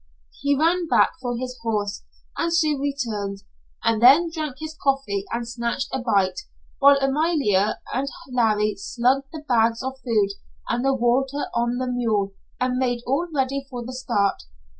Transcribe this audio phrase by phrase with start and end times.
[0.41, 2.03] He ran back for his horse
[2.35, 3.43] and soon returned,
[3.83, 6.39] and then drank his coffee and snatched a bite,
[6.79, 10.29] while Amalia and Larry slung the bags of food
[10.67, 14.41] and the water on the mule and made all ready for the start.